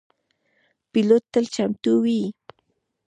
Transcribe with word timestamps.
پیلوټ 0.91 1.23
تل 1.33 1.45
چمتو 1.55 1.93
وي. 2.03 2.21